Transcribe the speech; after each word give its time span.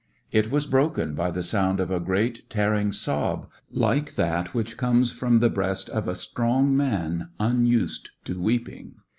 It 0.31 0.49
was 0.49 0.65
broken 0.65 1.13
by 1.13 1.29
the 1.29 1.43
sound 1.43 1.79
of 1.79 1.91
a 1.91 1.99
great, 1.99 2.49
tear 2.49 2.73
ing 2.73 2.91
sob 2.91 3.47
like 3.69 4.15
that 4.15 4.51
which 4.51 4.75
comes 4.75 5.11
from 5.11 5.37
the 5.37 5.47
breast 5.51 5.91
of 5.91 6.07
a 6.07 6.15
strong 6.15 6.75
man 6.75 7.29
unused 7.39 8.09
to 8.25 8.41
weeping. 8.41 8.95